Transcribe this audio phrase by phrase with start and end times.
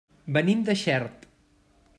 [0.37, 1.29] Venim de Xert.